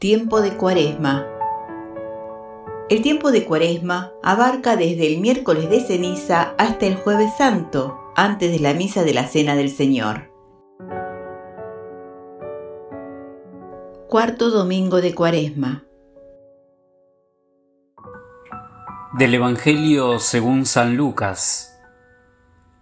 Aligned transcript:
Tiempo 0.00 0.40
de 0.40 0.56
Cuaresma. 0.56 1.26
El 2.88 3.02
tiempo 3.02 3.30
de 3.30 3.44
Cuaresma 3.44 4.14
abarca 4.22 4.74
desde 4.76 5.06
el 5.06 5.20
miércoles 5.20 5.68
de 5.68 5.80
ceniza 5.80 6.54
hasta 6.56 6.86
el 6.86 6.96
jueves 6.96 7.36
santo, 7.36 8.00
antes 8.16 8.50
de 8.50 8.60
la 8.60 8.72
misa 8.72 9.04
de 9.04 9.12
la 9.12 9.26
Cena 9.26 9.56
del 9.56 9.68
Señor. 9.68 10.32
Cuarto 14.08 14.48
domingo 14.48 15.02
de 15.02 15.14
Cuaresma. 15.14 15.84
Del 19.18 19.34
Evangelio 19.34 20.18
según 20.18 20.64
San 20.64 20.96
Lucas. 20.96 21.78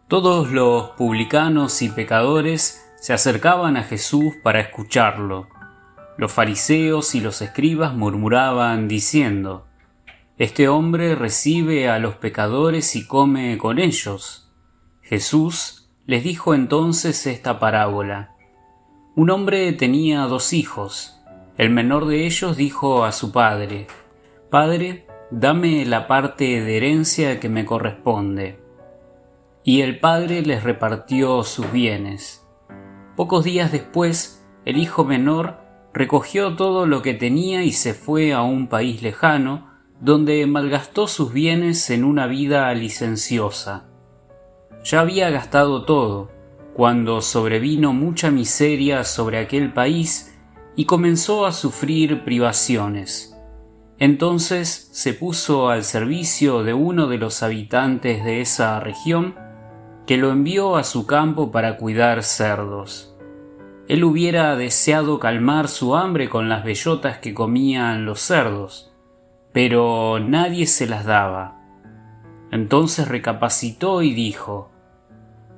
Todos 0.06 0.52
los 0.52 0.90
publicanos 0.90 1.82
y 1.82 1.88
pecadores 1.88 2.80
se 3.00 3.12
acercaban 3.12 3.76
a 3.76 3.82
Jesús 3.82 4.34
para 4.40 4.60
escucharlo 4.60 5.48
los 6.18 6.32
fariseos 6.32 7.14
y 7.14 7.20
los 7.20 7.40
escribas 7.40 7.94
murmuraban 7.94 8.88
diciendo, 8.88 9.66
Este 10.36 10.68
hombre 10.68 11.14
recibe 11.14 11.88
a 11.88 12.00
los 12.00 12.16
pecadores 12.16 12.96
y 12.96 13.06
come 13.06 13.56
con 13.56 13.78
ellos. 13.78 14.52
Jesús 15.00 15.88
les 16.06 16.24
dijo 16.24 16.54
entonces 16.54 17.24
esta 17.28 17.60
parábola. 17.60 18.34
Un 19.14 19.30
hombre 19.30 19.72
tenía 19.72 20.22
dos 20.22 20.52
hijos. 20.52 21.20
El 21.56 21.70
menor 21.70 22.06
de 22.06 22.26
ellos 22.26 22.56
dijo 22.56 23.04
a 23.04 23.12
su 23.12 23.30
padre, 23.30 23.86
Padre, 24.50 25.06
dame 25.30 25.86
la 25.86 26.08
parte 26.08 26.60
de 26.60 26.76
herencia 26.76 27.38
que 27.38 27.48
me 27.48 27.64
corresponde. 27.64 28.58
Y 29.62 29.82
el 29.82 30.00
padre 30.00 30.42
les 30.42 30.64
repartió 30.64 31.44
sus 31.44 31.70
bienes. 31.70 32.44
Pocos 33.14 33.44
días 33.44 33.70
después, 33.70 34.44
el 34.64 34.78
hijo 34.78 35.04
menor 35.04 35.67
recogió 35.92 36.56
todo 36.56 36.86
lo 36.86 37.02
que 37.02 37.14
tenía 37.14 37.64
y 37.64 37.72
se 37.72 37.94
fue 37.94 38.32
a 38.32 38.42
un 38.42 38.68
país 38.68 39.02
lejano, 39.02 39.68
donde 40.00 40.46
malgastó 40.46 41.08
sus 41.08 41.32
bienes 41.32 41.90
en 41.90 42.04
una 42.04 42.26
vida 42.26 42.72
licenciosa. 42.74 43.88
Ya 44.84 45.00
había 45.00 45.30
gastado 45.30 45.84
todo, 45.84 46.30
cuando 46.74 47.20
sobrevino 47.20 47.92
mucha 47.92 48.30
miseria 48.30 49.02
sobre 49.02 49.38
aquel 49.38 49.72
país 49.72 50.38
y 50.76 50.84
comenzó 50.84 51.46
a 51.46 51.52
sufrir 51.52 52.22
privaciones. 52.22 53.36
Entonces 53.98 54.88
se 54.92 55.12
puso 55.12 55.70
al 55.70 55.82
servicio 55.82 56.62
de 56.62 56.72
uno 56.72 57.08
de 57.08 57.18
los 57.18 57.42
habitantes 57.42 58.24
de 58.24 58.40
esa 58.40 58.78
región, 58.78 59.34
que 60.06 60.16
lo 60.16 60.30
envió 60.30 60.76
a 60.76 60.84
su 60.84 61.04
campo 61.04 61.50
para 61.50 61.76
cuidar 61.76 62.22
cerdos. 62.22 63.17
Él 63.88 64.04
hubiera 64.04 64.54
deseado 64.54 65.18
calmar 65.18 65.66
su 65.66 65.96
hambre 65.96 66.28
con 66.28 66.50
las 66.50 66.62
bellotas 66.62 67.18
que 67.18 67.32
comían 67.32 68.04
los 68.04 68.20
cerdos, 68.20 68.92
pero 69.54 70.20
nadie 70.20 70.66
se 70.66 70.86
las 70.86 71.06
daba. 71.06 71.56
Entonces 72.50 73.08
recapacitó 73.08 74.02
y 74.02 74.12
dijo, 74.12 74.70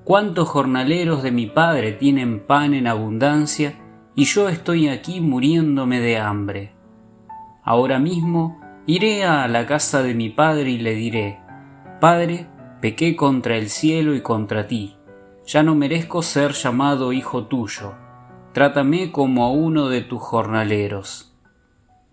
¿Cuántos 0.04 0.48
jornaleros 0.48 1.24
de 1.24 1.32
mi 1.32 1.46
padre 1.46 1.90
tienen 1.90 2.46
pan 2.46 2.72
en 2.72 2.86
abundancia 2.86 3.74
y 4.14 4.26
yo 4.26 4.48
estoy 4.48 4.86
aquí 4.88 5.20
muriéndome 5.20 5.98
de 5.98 6.18
hambre? 6.18 6.72
Ahora 7.64 7.98
mismo 7.98 8.60
iré 8.86 9.24
a 9.24 9.48
la 9.48 9.66
casa 9.66 10.04
de 10.04 10.14
mi 10.14 10.30
padre 10.30 10.70
y 10.70 10.78
le 10.78 10.94
diré, 10.94 11.40
Padre, 12.00 12.46
pequé 12.80 13.16
contra 13.16 13.56
el 13.56 13.68
cielo 13.70 14.14
y 14.14 14.20
contra 14.20 14.68
ti, 14.68 14.96
ya 15.44 15.64
no 15.64 15.74
merezco 15.74 16.22
ser 16.22 16.52
llamado 16.52 17.12
hijo 17.12 17.46
tuyo 17.46 17.94
trátame 18.52 19.12
como 19.12 19.44
a 19.44 19.50
uno 19.50 19.88
de 19.88 20.00
tus 20.00 20.20
jornaleros. 20.20 21.34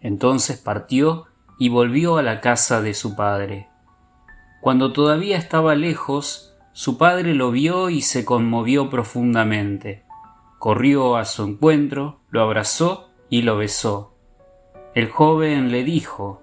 Entonces 0.02 0.58
partió 0.58 1.26
y 1.58 1.70
volvió 1.70 2.18
a 2.18 2.22
la 2.22 2.42
casa 2.42 2.81
de 2.81 2.94
su 2.94 3.16
padre. 3.16 3.70
Cuando 4.62 4.94
todavía 4.94 5.38
estaba 5.38 5.76
lejos, 5.76 6.56
su 6.74 6.97
padre 6.97 7.34
lo 7.34 7.52
vio 7.52 7.90
y 7.90 8.02
se 8.02 8.26
conmovió 8.26 8.90
profundamente. 8.90 10.03
Corrió 10.59 11.18
a 11.18 11.26
su 11.26 11.44
encuentro, 11.44 12.20
lo 12.30 12.42
abrazó 12.42 13.09
y 13.30 13.42
lo 13.42 13.58
besó. 13.58 14.14
El 14.94 15.09
joven 15.09 15.72
le 15.72 15.84
dijo, 15.84 16.42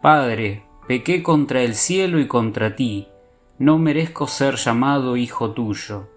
Padre, 0.00 0.66
pequé 0.86 1.22
contra 1.22 1.62
el 1.62 1.74
cielo 1.74 2.18
y 2.18 2.26
contra 2.26 2.76
ti, 2.76 3.08
no 3.58 3.78
merezco 3.78 4.26
ser 4.26 4.56
llamado 4.56 5.16
hijo 5.16 5.52
tuyo. 5.52 6.08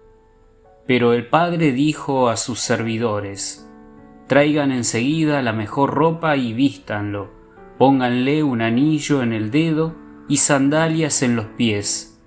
Pero 0.86 1.12
el 1.12 1.26
padre 1.26 1.72
dijo 1.72 2.28
a 2.28 2.36
sus 2.36 2.60
servidores, 2.60 3.68
Traigan 4.26 4.72
enseguida 4.72 5.42
la 5.42 5.52
mejor 5.52 5.94
ropa 5.94 6.36
y 6.36 6.52
vístanlo, 6.52 7.30
pónganle 7.78 8.42
un 8.42 8.60
anillo 8.60 9.22
en 9.22 9.32
el 9.32 9.50
dedo 9.50 9.94
y 10.28 10.38
sandalias 10.38 11.22
en 11.22 11.36
los 11.36 11.46
pies, 11.46 12.20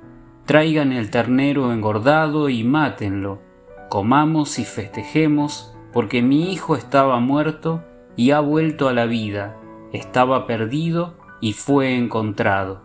traigan 0.46 0.94
el 0.94 1.09
ternero 1.09 1.74
engordado 1.74 2.48
y 2.48 2.64
mátenlo, 2.64 3.42
comamos 3.90 4.59
y 4.59 4.66
festejemos, 4.66 5.75
porque 5.92 6.22
mi 6.22 6.53
hijo 6.53 6.75
estaba 6.75 7.19
muerto 7.19 7.84
y 8.16 8.31
ha 8.31 8.40
vuelto 8.40 8.88
a 8.88 8.94
la 8.94 9.06
vida, 9.06 9.58
estaba 9.92 10.48
perdido 10.48 11.18
y 11.42 11.53
fue 11.53 11.98
encontrado. 11.98 12.84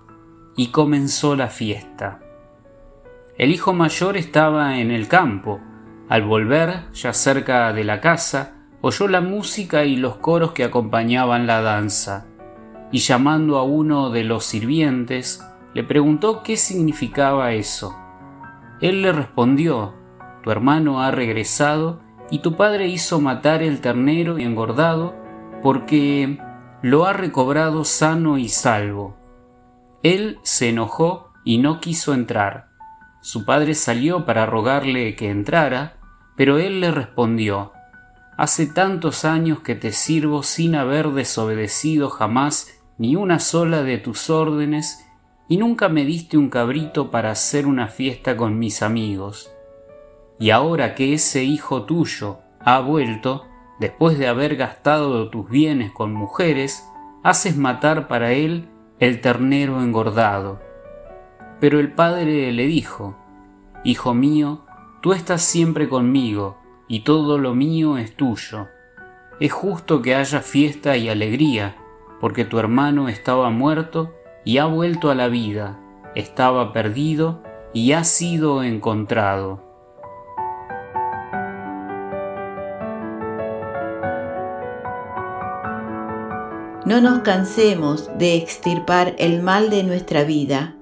Y 0.57 0.69
comenzó 0.69 1.37
la 1.37 1.49
fiesta. 1.49 2.24
El 3.37 3.51
hijo 3.51 3.73
mayor 3.73 4.17
estaba 4.17 4.79
en 4.79 4.93
el 4.93 5.09
campo. 5.09 5.61
Al 6.09 6.23
volver, 6.23 6.85
ya 6.93 7.13
cerca 7.13 7.73
de 7.73 7.83
la 7.83 8.01
casa, 8.01 8.55
oyó 8.81 9.09
la 9.09 9.21
música 9.21 9.85
y 9.85 9.97
los 9.97 10.17
coros 10.17 10.53
que 10.53 10.63
acompañaban 10.63 11.49
la 11.49 11.61
danza, 11.61 12.27
y 12.93 12.99
llamando 12.99 13.59
a 13.59 13.65
uno 13.65 14.11
de 14.11 14.23
los 14.23 14.45
sirvientes, 14.45 15.45
le 15.73 15.83
preguntó 15.83 16.45
qué 16.45 16.57
significaba 16.57 17.53
eso. 17.55 17.97
Él 18.81 19.03
le 19.03 19.11
respondió, 19.11 19.95
Tu 20.45 20.53
hermano 20.53 21.03
ha 21.03 21.11
regresado 21.11 22.01
y 22.31 22.39
tu 22.39 22.57
padre 22.57 22.87
hizo 22.87 23.21
matar 23.21 23.65
el 23.65 23.81
ternero 23.81 24.39
y 24.39 24.45
engordado 24.45 25.15
porque 25.61 26.39
lo 26.83 27.07
ha 27.07 27.13
recobrado 27.13 27.85
sano 27.85 28.39
y 28.39 28.49
salvo. 28.49 29.17
Él 30.05 30.39
se 30.43 30.69
enojó 30.69 31.33
y 31.43 31.59
no 31.59 31.81
quiso 31.81 32.15
entrar. 32.15 32.74
Su 33.25 33.47
padre 33.47 33.75
salió 33.75 34.27
para 34.27 34.45
rogarle 34.45 35.17
que 35.17 35.31
entrara, 35.31 35.97
pero 36.37 36.59
él 36.59 36.81
le 36.83 36.91
respondió, 36.91 37.73
Hace 38.37 38.67
tantos 38.67 39.25
años 39.25 39.61
que 39.61 39.75
te 39.75 39.93
sirvo 39.93 40.43
sin 40.43 40.75
haber 40.75 41.09
desobedecido 41.09 42.11
jamás 42.11 42.83
ni 42.99 43.17
una 43.17 43.39
sola 43.39 43.83
de 43.83 43.97
tus 43.97 44.29
órdenes, 44.29 45.07
y 45.49 45.57
nunca 45.57 45.89
me 45.89 46.05
diste 46.05 46.37
un 46.37 46.51
cabrito 46.51 47.11
para 47.11 47.31
hacer 47.31 47.67
una 47.67 47.89
fiesta 47.89 48.37
con 48.37 48.59
mis 48.59 48.83
amigos. 48.83 49.51
Y 50.39 50.51
ahora 50.51 50.95
que 50.95 51.15
ese 51.15 51.45
hijo 51.45 51.85
tuyo 51.85 52.41
ha 52.61 52.81
vuelto, 52.81 53.47
después 53.81 54.19
de 54.19 54.29
haber 54.29 54.57
gastado 54.57 55.31
tus 55.31 55.49
bienes 55.49 55.93
con 55.93 56.13
mujeres, 56.13 56.87
haces 57.23 57.57
matar 57.57 58.07
para 58.07 58.33
él 58.33 58.69
el 58.99 59.23
ternero 59.23 59.81
engordado. 59.81 60.74
Pero 61.61 61.81
el 61.81 61.93
padre 61.93 62.53
le 62.53 62.67
dijo, 62.67 63.17
Hijo 63.85 64.15
mío, 64.15 64.65
tú 65.03 65.13
estás 65.13 65.43
siempre 65.43 65.89
conmigo, 65.89 66.57
y 66.89 67.01
todo 67.01 67.39
lo 67.39 67.55
mío 67.55 67.99
es 67.99 68.17
tuyo. 68.17 68.69
Es 69.41 69.53
justo 69.53 70.01
que 70.01 70.15
haya 70.15 70.41
fiesta 70.41 70.97
y 70.97 71.09
alegría, 71.09 71.77
porque 72.21 72.45
tu 72.45 72.59
hermano 72.59 73.09
estaba 73.09 73.51
muerto 73.51 74.15
y 74.45 74.59
ha 74.59 74.67
vuelto 74.67 75.11
a 75.11 75.15
la 75.15 75.29
vida, 75.29 75.79
estaba 76.15 76.73
perdido 76.73 77.43
y 77.73 77.93
ha 77.93 78.05
sido 78.05 78.63
encontrado. 78.63 79.63
No 86.87 87.01
nos 87.01 87.21
cansemos 87.21 88.11
de 88.19 88.37
extirpar 88.37 89.15
el 89.19 89.43
mal 89.43 89.71
de 89.71 89.85
nuestra 89.85 90.25
vida 90.25 90.77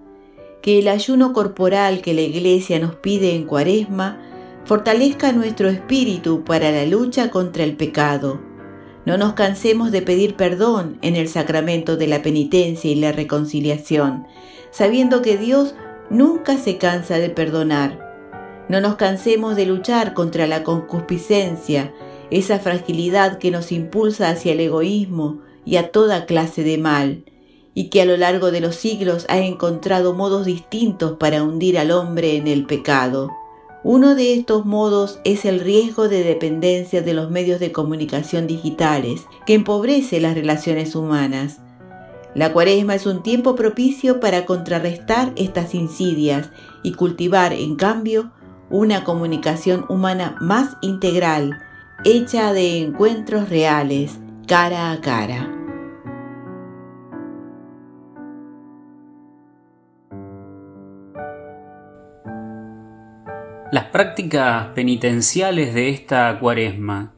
que 0.63 0.79
el 0.79 0.89
ayuno 0.89 1.33
corporal 1.33 2.01
que 2.01 2.15
la 2.15 2.21
Iglesia 2.23 2.79
nos 2.79 2.95
pide 2.95 3.35
en 3.35 3.45
Cuaresma 3.45 4.21
fortalezca 4.65 5.33
nuestro 5.33 5.69
espíritu 5.69 6.45
para 6.45 6.71
la 6.71 6.87
lucha 6.87 7.31
contra 7.31 7.65
el 7.65 7.77
pecado. 7.77 8.41
No 9.05 9.19
nos 9.19 9.33
cansemos 9.33 9.91
de 9.91 10.03
pedir 10.03 10.37
perdón 10.37 10.99
en 11.03 11.17
el 11.17 11.29
sacramento 11.29 11.97
de 11.97 12.07
la 12.07 12.23
penitencia 12.23 12.89
y 12.89 12.95
la 12.95 13.11
reconciliación, 13.11 14.27
sabiendo 14.71 15.21
que 15.21 15.37
Dios 15.37 15.75
nunca 16.09 16.57
se 16.57 16.79
cansa 16.79 17.19
de 17.19 17.29
perdonar. 17.29 17.99
No 18.69 18.81
nos 18.81 18.95
cansemos 18.95 19.57
de 19.57 19.67
luchar 19.67 20.15
contra 20.15 20.47
la 20.47 20.63
concupiscencia, 20.63 21.93
esa 22.31 22.61
fragilidad 22.61 23.39
que 23.39 23.51
nos 23.51 23.73
impulsa 23.73 24.31
hacia 24.31 24.53
el 24.53 24.61
egoísmo 24.61 25.41
y 25.65 25.77
a 25.77 25.91
toda 25.91 26.25
clase 26.25 26.63
de 26.63 26.79
mal 26.79 27.25
y 27.75 27.89
que 27.89 28.03
a 28.03 28.05
lo 28.05 28.17
largo 28.17 28.51
de 28.51 28.61
los 28.61 28.77
siglos 28.77 29.27
ha 29.29 29.39
encontrado 29.39 30.15
modos 30.15 30.45
distintos 30.45 31.17
para 31.19 31.43
hundir 31.43 31.79
al 31.79 31.91
hombre 31.91 32.37
en 32.37 32.47
el 32.47 32.67
pecado. 32.67 33.31
Uno 33.85 34.15
de 34.15 34.35
estos 34.35 34.65
modos 34.65 35.19
es 35.25 35.45
el 35.45 35.59
riesgo 35.59 36.09
de 36.09 36.23
dependencia 36.23 37.03
de 37.03 37.15
los 37.15 37.31
medios 37.31 37.59
de 37.59 37.73
comunicación 37.73 38.47
digitales, 38.47 39.27
que 39.45 39.55
empobrece 39.55 40.21
las 40.21 40.35
relaciones 40.35 40.95
humanas. 40.95 41.59
La 42.35 42.53
cuaresma 42.53 42.95
es 42.95 43.07
un 43.07 43.23
tiempo 43.23 43.57
propicio 43.57 44.21
para 44.21 44.47
contrarrestar 44.47 45.33
estas 45.37 45.75
insidias 45.75 46.51
y 46.83 46.93
cultivar, 46.93 47.53
en 47.53 47.77
cambio, 47.77 48.33
una 48.71 49.05
comunicación 49.05 49.85
humana 49.89 50.37
más 50.41 50.77
integral, 50.81 51.59
hecha 52.05 52.53
de 52.53 52.79
encuentros 52.79 53.49
reales, 53.49 54.13
cara 54.47 54.93
a 54.93 55.01
cara. 55.01 55.62
Las 63.73 63.87
prácticas 63.87 64.67
penitenciales 64.75 65.73
de 65.73 65.89
esta 65.89 66.39
cuaresma 66.39 67.15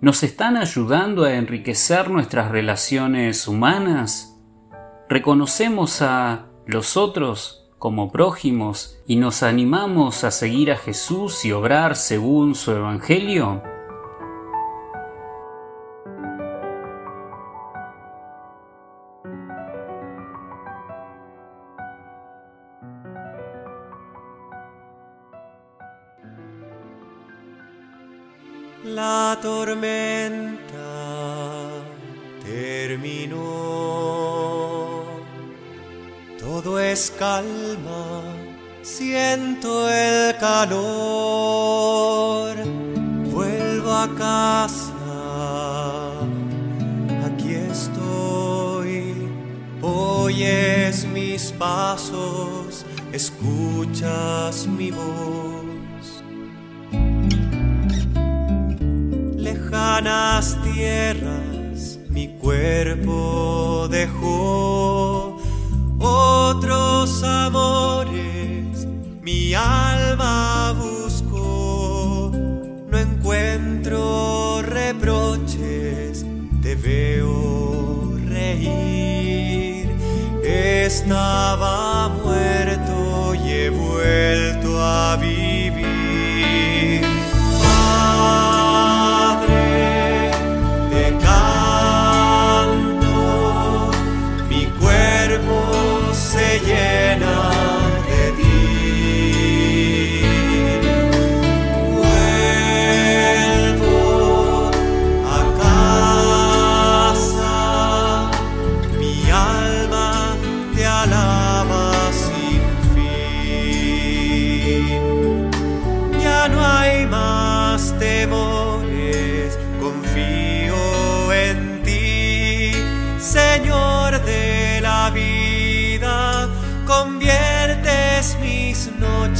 nos 0.00 0.24
están 0.24 0.56
ayudando 0.56 1.22
a 1.22 1.34
enriquecer 1.34 2.10
nuestras 2.10 2.50
relaciones 2.50 3.46
humanas. 3.46 4.36
¿Reconocemos 5.08 6.02
a 6.02 6.46
los 6.66 6.96
otros 6.96 7.70
como 7.78 8.10
prójimos 8.10 8.98
y 9.06 9.14
nos 9.14 9.44
animamos 9.44 10.24
a 10.24 10.32
seguir 10.32 10.72
a 10.72 10.76
Jesús 10.76 11.44
y 11.44 11.52
obrar 11.52 11.94
según 11.94 12.56
su 12.56 12.72
Evangelio? 12.72 13.62
La 28.94 29.36
tormenta 29.42 30.78
terminó, 32.44 33.34
todo 36.38 36.78
es 36.78 37.12
calma, 37.18 38.22
siento 38.82 39.90
el 39.90 40.36
calor, 40.36 40.76
vuelvo 43.32 43.90
a 43.92 44.08
casa, 44.16 44.92
aquí 47.26 47.54
estoy, 47.54 49.28
oyes 49.82 51.04
mis 51.06 51.50
pasos, 51.58 52.86
escuchas 53.12 54.68
mi 54.68 54.92
voz 54.92 55.55
lejanas 60.00 60.58
tierras 60.62 61.98
mi 62.10 62.28
cuerpo 62.38 63.88
dejó, 63.90 65.38
otros 65.98 67.22
amores 67.22 68.86
mi 69.22 69.54
alma 69.54 70.74
buscó, 70.78 72.30
no 72.90 72.98
encuentro 72.98 74.62
reproches, 74.62 76.26
te 76.62 76.74
veo 76.74 78.18
reír, 78.28 79.88
estaba 80.44 82.08
muerto 82.08 83.34
y 83.34 83.50
he 83.50 83.70
vuelto 83.70 84.78
a 84.78 85.16
vivir. 85.16 85.45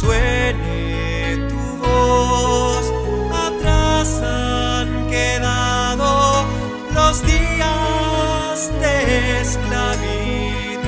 suene 0.00 1.48
tu 1.48 1.62
voz, 1.82 2.84
atrás 3.32 4.20
han 4.22 5.08
quedado 5.08 6.44
los 6.94 7.22
días 7.22 8.70
de 8.82 9.40
esclavitud. 9.40 10.82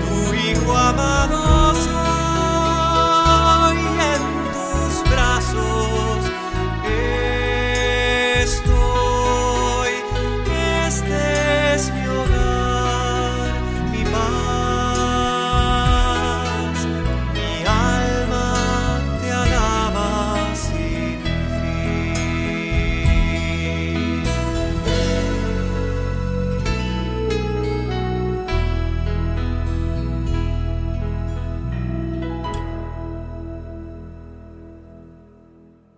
Tu 0.00 0.34
hijo 0.34 0.76
amado. 0.76 1.37